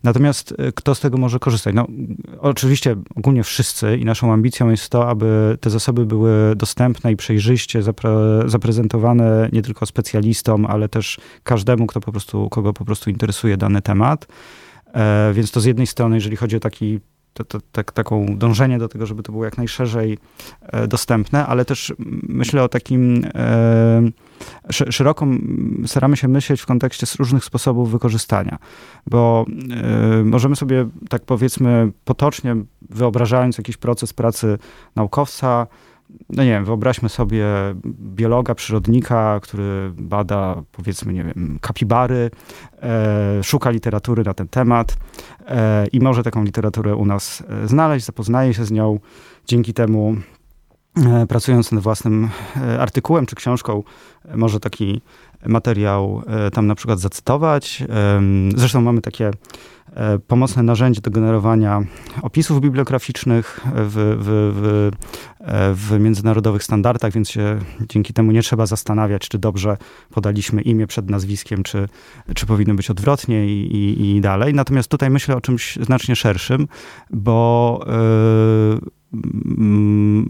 Natomiast 0.03 0.55
kto 0.75 0.95
z 0.95 0.99
tego 0.99 1.17
może 1.17 1.39
korzystać? 1.39 1.75
No, 1.75 1.87
oczywiście 2.39 2.95
ogólnie 3.15 3.43
wszyscy 3.43 3.97
i 3.97 4.05
naszą 4.05 4.33
ambicją 4.33 4.69
jest 4.69 4.89
to, 4.89 5.09
aby 5.09 5.57
te 5.61 5.69
zasoby 5.69 6.05
były 6.05 6.55
dostępne 6.55 7.11
i 7.11 7.15
przejrzyście 7.15 7.83
zapre 7.83 8.41
zaprezentowane 8.45 9.49
nie 9.53 9.61
tylko 9.61 9.85
specjalistom, 9.85 10.65
ale 10.65 10.89
też 10.89 11.17
każdemu, 11.43 11.87
kto 11.87 11.99
po 12.01 12.11
prostu, 12.11 12.49
kogo 12.49 12.73
po 12.73 12.85
prostu 12.85 13.09
interesuje 13.09 13.57
dany 13.57 13.81
temat. 13.81 14.27
E, 14.93 15.33
więc 15.33 15.51
to 15.51 15.61
z 15.61 15.65
jednej 15.65 15.87
strony, 15.87 16.15
jeżeli 16.15 16.35
chodzi 16.35 16.55
o 16.55 16.59
taki 16.59 16.99
to, 17.43 17.59
tak, 17.71 17.91
taką 17.91 18.37
dążenie 18.37 18.79
do 18.79 18.87
tego, 18.87 19.05
żeby 19.05 19.23
to 19.23 19.31
było 19.31 19.45
jak 19.45 19.57
najszerzej 19.57 20.17
e, 20.61 20.87
dostępne, 20.87 21.45
ale 21.45 21.65
też 21.65 21.93
myślę 22.29 22.63
o 22.63 22.69
takim 22.69 23.21
e, 23.35 24.01
szeroko 24.71 25.27
staramy 25.85 26.17
się 26.17 26.27
myśleć 26.27 26.61
w 26.61 26.65
kontekście 26.65 27.07
różnych 27.19 27.45
sposobów 27.45 27.91
wykorzystania, 27.91 28.57
bo 29.07 29.45
e, 29.71 30.23
możemy 30.23 30.55
sobie 30.55 30.89
tak 31.09 31.25
powiedzmy 31.25 31.91
potocznie 32.05 32.55
wyobrażając 32.89 33.57
jakiś 33.57 33.77
proces 33.77 34.13
pracy 34.13 34.57
naukowca, 34.95 35.67
no 36.29 36.43
nie 36.43 36.49
wiem, 36.49 36.65
wyobraźmy 36.65 37.09
sobie 37.09 37.45
biologa, 37.99 38.55
przyrodnika, 38.55 39.39
który 39.43 39.91
bada, 39.95 40.63
powiedzmy, 40.71 41.13
nie 41.13 41.23
wiem, 41.23 41.59
kapibary, 41.61 42.31
e, 42.81 43.43
szuka 43.43 43.69
literatury 43.69 44.23
na 44.23 44.33
ten 44.33 44.47
temat 44.47 44.97
e, 45.47 45.87
i 45.87 45.99
może 45.99 46.23
taką 46.23 46.43
literaturę 46.43 46.95
u 46.95 47.05
nas 47.05 47.43
e, 47.49 47.67
znaleźć, 47.67 48.05
zapoznaje 48.05 48.53
się 48.53 48.65
z 48.65 48.71
nią. 48.71 48.99
Dzięki 49.45 49.73
temu, 49.73 50.15
pracując 51.29 51.71
nad 51.71 51.83
własnym 51.83 52.29
e, 52.57 52.81
artykułem 52.81 53.25
czy 53.25 53.35
książką, 53.35 53.83
e, 54.25 54.37
może 54.37 54.59
taki 54.59 55.01
materiał 55.45 56.21
tam 56.53 56.67
na 56.67 56.75
przykład 56.75 56.99
zacytować. 56.99 57.83
Zresztą 58.55 58.81
mamy 58.81 59.01
takie 59.01 59.31
E, 59.95 60.19
pomocne 60.19 60.63
narzędzie 60.63 61.01
do 61.01 61.11
generowania 61.11 61.83
opisów 62.21 62.61
bibliograficznych 62.61 63.59
w, 63.75 64.17
w, 64.19 64.51
w, 64.55 64.91
e, 65.39 65.73
w, 65.73 65.99
międzynarodowych 65.99 66.63
standardach, 66.63 67.11
więc 67.11 67.29
się 67.29 67.59
dzięki 67.89 68.13
temu 68.13 68.31
nie 68.31 68.41
trzeba 68.41 68.65
zastanawiać, 68.65 69.29
czy 69.29 69.37
dobrze 69.37 69.77
podaliśmy 70.09 70.61
imię 70.61 70.87
przed 70.87 71.09
nazwiskiem, 71.09 71.63
czy, 71.63 71.89
czy 72.35 72.45
powinno 72.45 72.73
być 72.73 72.89
odwrotnie 72.89 73.47
i, 73.47 73.75
i, 73.75 74.15
i 74.15 74.21
dalej. 74.21 74.53
Natomiast 74.53 74.89
tutaj 74.89 75.09
myślę 75.09 75.35
o 75.35 75.41
czymś 75.41 75.75
znacznie 75.81 76.15
szerszym, 76.15 76.67
bo 77.09 77.79
yy, 78.81 78.89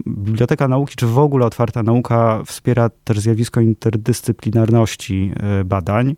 Biblioteka 0.06 0.68
Nauki, 0.68 0.96
czy 0.96 1.06
w 1.06 1.18
ogóle 1.18 1.46
otwarta 1.46 1.82
nauka 1.82 2.42
wspiera 2.44 2.90
też 3.04 3.20
zjawisko 3.20 3.60
interdyscyplinarności 3.60 5.32
badań. 5.64 6.16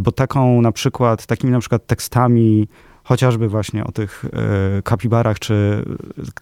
bo 0.00 0.12
taką 0.12 0.62
na 0.62 0.72
przykład, 0.72 1.26
takimi 1.26 1.52
na 1.52 1.60
przykład 1.60 1.86
tekstami 1.86 2.68
chociażby 3.04 3.48
właśnie 3.48 3.84
o 3.84 3.92
tych 3.92 4.24
e, 4.78 4.82
kapibarach 4.82 5.38
czy 5.38 5.84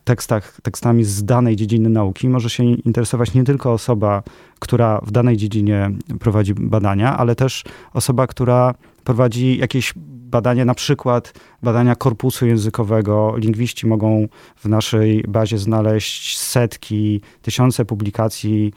tekstach, 0.05 0.61
tekstami 0.63 1.05
z 1.05 1.25
danej 1.25 1.57
dziedziny 1.57 1.89
nauki 1.89 2.29
może 2.29 2.51
się 2.51 2.65
interesować 2.65 3.35
nie 3.35 3.45
tylko 3.45 3.73
osoba, 3.73 4.23
która 4.59 5.01
w 5.03 5.11
danej 5.11 5.37
dziedzinie 5.37 5.91
prowadzi 6.21 6.55
badania, 6.55 7.17
ale 7.17 7.35
też 7.35 7.65
osoba, 7.93 8.27
która 8.27 8.75
prowadzi 9.05 9.59
jakieś 9.59 9.93
badania, 10.31 10.65
na 10.65 10.75
przykład 10.75 11.33
badania 11.63 11.95
korpusu 11.95 12.47
językowego. 12.47 13.35
Lingwiści 13.37 13.87
mogą 13.87 14.29
w 14.57 14.67
naszej 14.69 15.25
bazie 15.29 15.59
znaleźć 15.59 16.39
setki, 16.39 17.21
tysiące 17.43 17.85
publikacji 17.85 18.73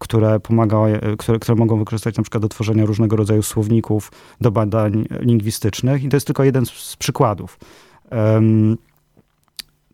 które, 0.00 0.40
pomaga, 0.40 0.78
które, 1.18 1.38
które 1.38 1.56
mogą 1.56 1.78
wykorzystać 1.78 2.16
na 2.16 2.22
przykład 2.22 2.42
do 2.42 2.48
tworzenia 2.48 2.84
różnego 2.84 3.16
rodzaju 3.16 3.42
słowników 3.42 4.12
do 4.40 4.50
badań 4.50 5.04
lingwistycznych. 5.20 6.04
I 6.04 6.08
to 6.08 6.16
jest 6.16 6.26
tylko 6.26 6.44
jeden 6.44 6.66
z, 6.66 6.70
z 6.70 6.96
przykładów. 6.96 7.58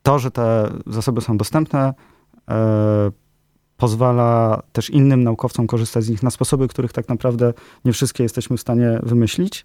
To, 0.02 0.18
że 0.18 0.30
te 0.30 0.70
zasoby 0.86 1.20
są 1.20 1.36
dostępne, 1.36 1.94
e, 2.48 3.10
pozwala 3.76 4.62
też 4.72 4.90
innym 4.90 5.24
naukowcom 5.24 5.66
korzystać 5.66 6.04
z 6.04 6.08
nich 6.08 6.22
na 6.22 6.30
sposoby, 6.30 6.68
których 6.68 6.92
tak 6.92 7.08
naprawdę 7.08 7.52
nie 7.84 7.92
wszystkie 7.92 8.22
jesteśmy 8.22 8.56
w 8.56 8.60
stanie 8.60 9.00
wymyślić, 9.02 9.64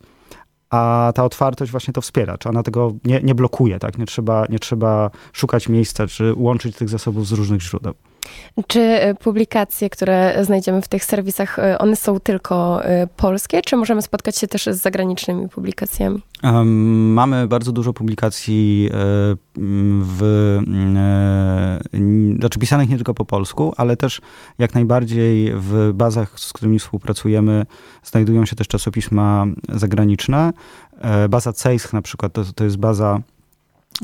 a 0.69 1.11
ta 1.15 1.23
otwartość 1.23 1.71
właśnie 1.71 1.93
to 1.93 2.01
wspiera, 2.01 2.37
czy 2.37 2.49
ona 2.49 2.63
tego 2.63 2.93
nie, 3.05 3.21
nie 3.21 3.35
blokuje, 3.35 3.79
tak? 3.79 3.97
Nie 3.97 4.05
trzeba, 4.05 4.45
nie 4.49 4.59
trzeba 4.59 5.11
szukać 5.33 5.69
miejsca, 5.69 6.07
czy 6.07 6.33
łączyć 6.37 6.75
tych 6.75 6.89
zasobów 6.89 7.27
z 7.27 7.31
różnych 7.31 7.61
źródeł. 7.61 7.93
Czy 8.67 8.79
e, 8.79 9.15
publikacje, 9.15 9.89
które 9.89 10.45
znajdziemy 10.45 10.81
w 10.81 10.87
tych 10.87 11.05
serwisach, 11.05 11.59
e, 11.59 11.79
one 11.79 11.95
są 11.95 12.19
tylko 12.19 12.85
e, 12.85 13.07
polskie, 13.07 13.61
czy 13.61 13.77
możemy 13.77 14.01
spotkać 14.01 14.37
się 14.37 14.47
też 14.47 14.65
z 14.65 14.81
zagranicznymi 14.81 15.49
publikacjami? 15.49 16.21
Mamy 16.63 17.47
bardzo 17.47 17.71
dużo 17.71 17.93
publikacji 17.93 18.89
w, 20.01 20.59
znaczy 22.39 22.59
pisanych 22.59 22.89
nie 22.89 22.95
tylko 22.95 23.13
po 23.13 23.25
polsku, 23.25 23.73
ale 23.77 23.97
też 23.97 24.21
jak 24.59 24.73
najbardziej 24.73 25.53
w 25.55 25.91
bazach, 25.93 26.39
z 26.39 26.53
którymi 26.53 26.79
współpracujemy, 26.79 27.65
znajdują 28.03 28.45
się 28.45 28.55
też 28.55 28.67
czasopisma 28.67 29.45
zagraniczne. 29.69 30.53
Baza 31.29 31.53
CEISH 31.53 31.93
na 31.93 32.01
przykład 32.01 32.33
to, 32.33 32.43
to 32.55 32.63
jest 32.63 32.77
baza 32.77 33.21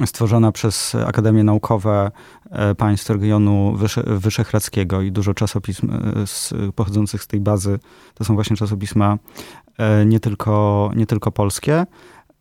stworzona 0.06 0.52
przez 0.52 0.96
Akademie 0.96 1.44
Naukowe 1.44 2.12
e, 2.50 2.76
państw 2.76 3.10
regionu 3.10 3.74
Wysze, 3.76 4.04
Wyszehradzkiego 4.06 5.02
i 5.02 5.12
dużo 5.12 5.34
czasopism 5.34 5.92
e, 5.92 6.28
z, 6.28 6.54
pochodzących 6.76 7.24
z 7.24 7.28
tej 7.28 7.40
bazy 7.40 7.80
to 8.14 8.24
są 8.24 8.36
właśnie 8.36 8.56
czasopisma 8.56 9.18
e, 9.78 10.06
nie 10.06 10.20
tylko, 10.20 10.92
nie 10.96 11.06
tylko 11.06 11.32
polskie. 11.32 11.86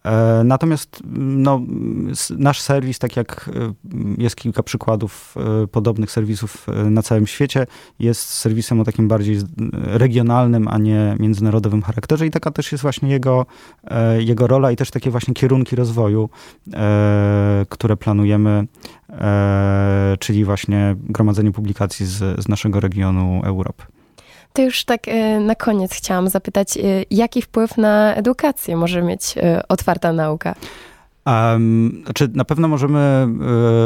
E, 0.07 0.45
natomiast 0.45 1.03
no, 1.17 1.61
nasz 2.39 2.61
serwis, 2.61 2.99
tak 2.99 3.17
jak 3.17 3.51
e, 3.55 3.73
jest 4.23 4.37
kilka 4.37 4.63
przykładów 4.63 5.35
e, 5.63 5.67
podobnych 5.67 6.11
serwisów 6.11 6.67
na 6.91 7.03
całym 7.03 7.27
świecie, 7.27 7.67
jest 7.99 8.21
serwisem 8.21 8.81
o 8.81 8.85
takim 8.85 9.09
bardziej 9.09 9.39
regionalnym, 9.73 10.69
a 10.69 10.79
nie 10.79 11.17
międzynarodowym 11.19 11.83
charakterze 11.83 12.27
i 12.27 12.31
taka 12.31 12.51
też 12.51 12.73
jest 12.73 12.83
właśnie 12.83 13.11
jego, 13.11 13.47
jego 14.19 14.47
rola 14.47 14.71
i 14.71 14.77
też 14.77 14.91
takie 14.91 15.11
właśnie 15.11 15.35
kierunki 15.35 15.77
rozwoju, 15.77 16.29
które 17.69 17.97
planujemy, 17.97 18.67
czyli 20.19 20.45
właśnie 20.45 20.97
gromadzenie 20.99 21.53
publikacji 21.53 22.07
z, 22.07 22.45
z 22.45 22.49
naszego 22.49 22.81
regionu 22.81 23.41
Europy. 23.45 23.96
To 24.57 24.63
już 24.63 24.85
tak 24.85 25.09
e, 25.09 25.41
na 25.41 25.55
koniec 25.55 25.93
chciałam 25.95 26.29
zapytać, 26.29 26.77
e, 26.77 26.81
jaki 27.11 27.43
wpływ 27.43 27.77
na 27.77 28.15
edukację 28.15 28.77
może 28.77 29.03
mieć 29.03 29.35
e, 29.39 29.63
otwarta 29.69 30.13
nauka? 30.13 30.55
Um, 31.27 32.03
znaczy 32.05 32.29
na 32.35 32.45
pewno 32.45 32.69
możemy 32.69 33.29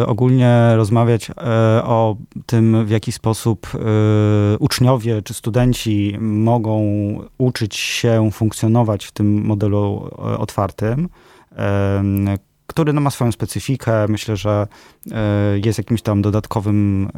y, 0.03 0.07
ogólnie 0.07 0.73
rozmawiać 0.77 1.31
y, 1.31 1.35
o 1.85 2.17
tym, 2.47 2.87
w 2.87 2.91
jaki 2.91 3.13
sposób 3.13 3.67
y, 3.75 4.59
uczniowie 4.59 5.23
czy 5.23 5.35
studenci 5.35 6.17
mogą 6.21 6.83
uczyć 7.39 7.77
się 7.77 8.31
funkcjonować 8.33 9.05
w 9.05 9.13
tym 9.13 9.45
modelu 9.45 10.11
otwartym, 10.39 11.09
który 12.67 12.93
no, 12.93 13.01
ma 13.01 13.11
swoją 13.11 13.33
specyfikę. 13.33 14.09
Myślę, 14.09 14.37
że 14.37 14.67
jest 15.65 15.79
jakimś 15.79 16.03
tam 16.03 16.23
dodatkowym 16.23 17.11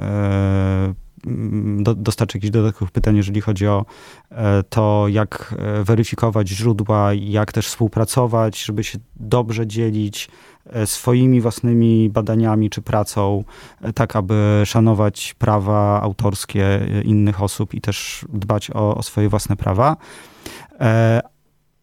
do, 1.78 1.94
dostarczy 1.94 2.38
jakichś 2.38 2.50
dodatkowych 2.50 2.90
pytań, 2.90 3.16
jeżeli 3.16 3.40
chodzi 3.40 3.66
o 3.66 3.84
e, 4.30 4.62
to, 4.62 5.08
jak 5.08 5.54
e, 5.58 5.84
weryfikować 5.84 6.48
źródła, 6.48 7.14
jak 7.14 7.52
też 7.52 7.66
współpracować, 7.66 8.64
żeby 8.64 8.84
się 8.84 8.98
dobrze 9.16 9.66
dzielić 9.66 10.28
e, 10.66 10.86
swoimi 10.86 11.40
własnymi 11.40 12.10
badaniami 12.10 12.70
czy 12.70 12.82
pracą, 12.82 13.44
tak 13.94 14.16
aby 14.16 14.62
szanować 14.64 15.34
prawa 15.38 16.02
autorskie 16.02 16.80
innych 17.04 17.42
osób 17.42 17.74
i 17.74 17.80
też 17.80 18.26
dbać 18.28 18.70
o, 18.70 18.94
o 18.94 19.02
swoje 19.02 19.28
własne 19.28 19.56
prawa. 19.56 19.96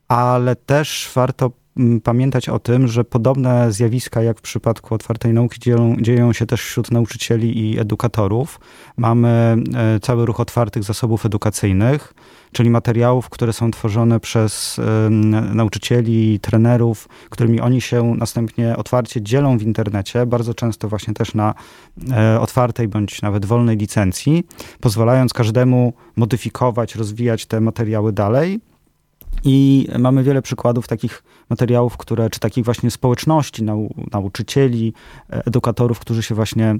Ale 0.07 0.55
też 0.55 1.11
warto 1.15 1.51
pamiętać 2.03 2.49
o 2.49 2.59
tym, 2.59 2.87
że 2.87 3.03
podobne 3.03 3.71
zjawiska 3.71 4.23
jak 4.23 4.39
w 4.39 4.41
przypadku 4.41 4.95
otwartej 4.95 5.33
nauki 5.33 5.59
dzieją, 5.59 5.95
dzieją 6.01 6.33
się 6.33 6.45
też 6.45 6.61
wśród 6.61 6.91
nauczycieli 6.91 7.69
i 7.69 7.79
edukatorów. 7.79 8.59
Mamy 8.97 9.57
e, 9.75 9.99
cały 9.99 10.25
ruch 10.25 10.39
otwartych 10.39 10.83
zasobów 10.83 11.25
edukacyjnych, 11.25 12.13
czyli 12.51 12.69
materiałów, 12.69 13.29
które 13.29 13.53
są 13.53 13.71
tworzone 13.71 14.19
przez 14.19 14.79
nauczycieli, 15.53 16.39
trenerów, 16.39 17.09
którymi 17.29 17.61
oni 17.61 17.81
się 17.81 18.15
następnie 18.17 18.77
otwarcie 18.77 19.21
dzielą 19.21 19.57
w 19.57 19.63
internecie, 19.63 20.25
bardzo 20.25 20.53
często 20.53 20.89
właśnie 20.89 21.13
też 21.13 21.33
na 21.33 21.53
e, 22.11 22.39
otwartej 22.39 22.87
bądź 22.87 23.21
nawet 23.21 23.45
wolnej 23.45 23.77
licencji, 23.77 24.47
pozwalając 24.79 25.33
każdemu 25.33 25.93
modyfikować, 26.15 26.95
rozwijać 26.95 27.45
te 27.45 27.61
materiały 27.61 28.13
dalej 28.13 28.68
i 29.43 29.87
mamy 29.99 30.23
wiele 30.23 30.41
przykładów 30.41 30.87
takich 30.87 31.23
materiałów, 31.49 31.97
które, 31.97 32.29
czy 32.29 32.39
takich 32.39 32.65
właśnie 32.65 32.91
społeczności, 32.91 33.63
nau, 33.63 33.93
nauczycieli, 34.11 34.93
edukatorów, 35.29 35.99
którzy 35.99 36.23
się 36.23 36.35
właśnie 36.35 36.75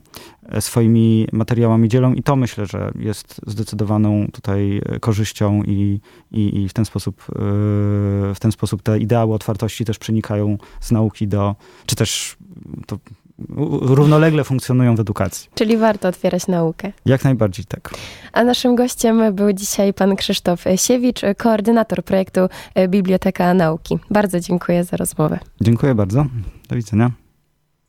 e, 0.49 0.61
swoimi 0.61 1.27
materiałami 1.31 1.89
dzielą. 1.89 2.13
I 2.13 2.23
to 2.23 2.35
myślę, 2.35 2.65
że 2.65 2.91
jest 2.99 3.41
zdecydowaną 3.47 4.27
tutaj 4.31 4.81
korzyścią 5.01 5.63
i, 5.63 5.99
i, 6.31 6.61
i 6.61 6.69
w 6.69 6.73
ten 6.73 6.85
sposób 6.85 7.21
e, 7.29 7.33
w 8.35 8.37
ten 8.39 8.51
sposób 8.51 8.81
te 8.81 8.99
ideały 8.99 9.33
otwartości 9.33 9.85
też 9.85 9.99
przenikają 9.99 10.57
z 10.81 10.91
nauki 10.91 11.27
do, 11.27 11.55
czy 11.85 11.95
też 11.95 12.37
to 12.87 12.97
równolegle 13.81 14.43
funkcjonują 14.43 14.95
w 14.95 14.99
edukacji. 14.99 15.49
Czyli 15.55 15.77
warto 15.77 16.07
otwierać 16.07 16.47
naukę. 16.47 16.91
Jak 17.05 17.23
najbardziej 17.23 17.65
tak. 17.65 17.89
A 18.33 18.43
naszym 18.43 18.75
gościem 18.75 19.35
był 19.35 19.53
dzisiaj 19.53 19.93
pan 19.93 20.15
Krzysztof 20.15 20.63
Siewicz, 20.75 21.21
koordynator 21.37 22.03
projektu 22.03 22.41
Biblioteka 22.87 23.53
Nauki. 23.53 23.99
Bardzo 24.11 24.39
dziękuję 24.39 24.83
za 24.83 24.97
rozmowę. 24.97 25.39
Dziękuję 25.61 25.95
bardzo. 25.95 26.25
Do 26.69 26.75
widzenia. 26.75 27.11